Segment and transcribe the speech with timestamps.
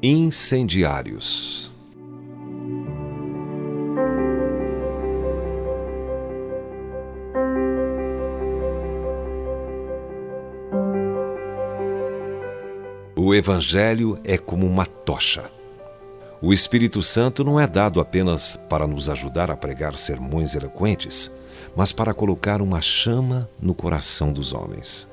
[0.00, 1.72] Incendiários.
[13.16, 15.50] O Evangelho é como uma tocha.
[16.40, 21.28] O Espírito Santo não é dado apenas para nos ajudar a pregar sermões eloquentes,
[21.74, 25.08] mas para colocar uma chama no coração dos homens.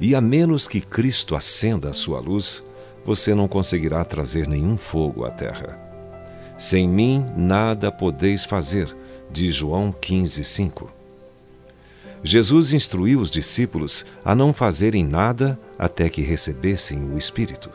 [0.00, 2.65] E a menos que Cristo acenda a sua luz,
[3.06, 5.78] você não conseguirá trazer nenhum fogo à terra.
[6.58, 8.94] Sem mim nada podeis fazer,
[9.30, 10.92] diz João 15, 5.
[12.24, 17.70] Jesus instruiu os discípulos a não fazerem nada até que recebessem o Espírito.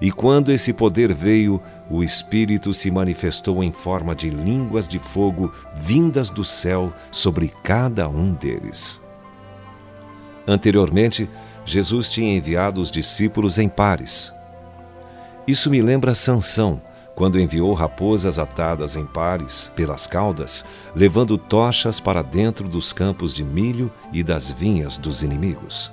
[0.00, 5.52] E quando esse poder veio, o Espírito se manifestou em forma de línguas de fogo
[5.76, 9.00] vindas do céu sobre cada um deles.
[10.46, 11.28] Anteriormente,
[11.64, 14.32] Jesus tinha enviado os discípulos em pares,
[15.46, 16.80] isso me lembra Sansão,
[17.14, 23.44] quando enviou raposas atadas em pares pelas caudas, levando tochas para dentro dos campos de
[23.44, 25.90] milho e das vinhas dos inimigos.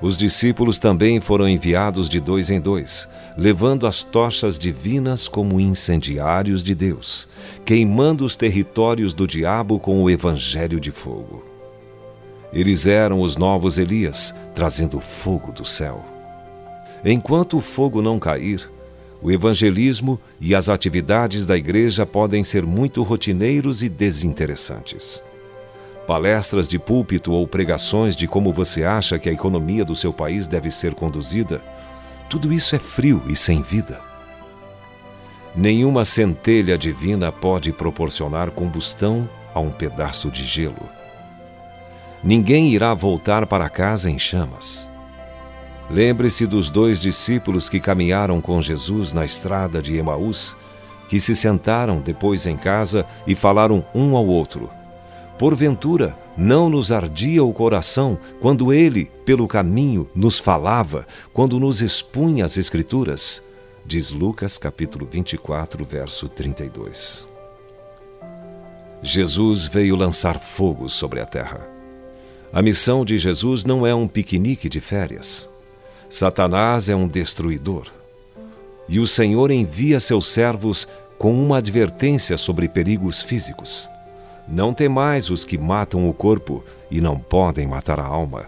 [0.00, 6.62] Os discípulos também foram enviados de dois em dois, levando as tochas divinas como incendiários
[6.62, 7.28] de Deus,
[7.64, 11.44] queimando os territórios do diabo com o evangelho de fogo.
[12.52, 16.11] Eles eram os novos Elias, trazendo fogo do céu.
[17.04, 18.70] Enquanto o fogo não cair,
[19.20, 25.22] o evangelismo e as atividades da igreja podem ser muito rotineiros e desinteressantes.
[26.06, 30.48] Palestras de púlpito ou pregações de como você acha que a economia do seu país
[30.48, 31.62] deve ser conduzida,
[32.28, 34.00] tudo isso é frio e sem vida.
[35.54, 40.88] Nenhuma centelha divina pode proporcionar combustão a um pedaço de gelo.
[42.24, 44.91] Ninguém irá voltar para casa em chamas.
[45.92, 50.56] Lembre-se dos dois discípulos que caminharam com Jesus na estrada de Emaús,
[51.06, 54.70] que se sentaram depois em casa e falaram um ao outro.
[55.38, 62.46] Porventura, não nos ardia o coração quando ele, pelo caminho, nos falava, quando nos expunha
[62.46, 63.42] as Escrituras?
[63.84, 67.28] Diz Lucas capítulo 24, verso 32.
[69.02, 71.68] Jesus veio lançar fogo sobre a terra.
[72.50, 75.51] A missão de Jesus não é um piquenique de férias.
[76.12, 77.86] Satanás é um destruidor.
[78.86, 80.86] E o Senhor envia seus servos
[81.16, 83.88] com uma advertência sobre perigos físicos.
[84.46, 88.46] Não temais os que matam o corpo e não podem matar a alma.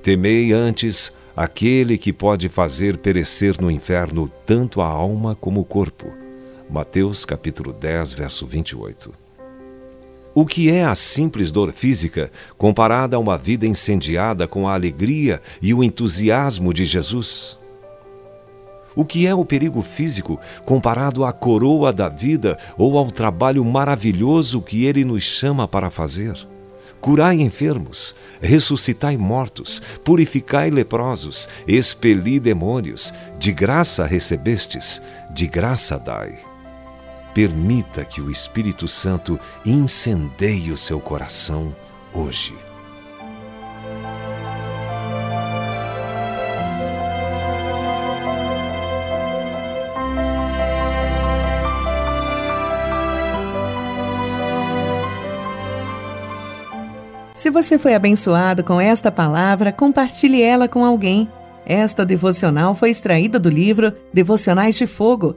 [0.00, 6.14] Temei antes aquele que pode fazer perecer no inferno tanto a alma como o corpo.
[6.70, 9.25] Mateus capítulo 10, verso 28.
[10.38, 15.40] O que é a simples dor física comparada a uma vida incendiada com a alegria
[15.62, 17.58] e o entusiasmo de Jesus?
[18.94, 24.60] O que é o perigo físico comparado à coroa da vida ou ao trabalho maravilhoso
[24.60, 26.36] que ele nos chama para fazer?
[27.00, 35.00] Curai enfermos, ressuscitai mortos, purificai leprosos, expeli demônios, de graça recebestes,
[35.32, 36.55] de graça dai.
[37.36, 41.76] Permita que o Espírito Santo incendeie o seu coração
[42.10, 42.54] hoje.
[57.34, 61.30] Se você foi abençoado com esta palavra, compartilhe ela com alguém.
[61.66, 65.36] Esta devocional foi extraída do livro Devocionais de Fogo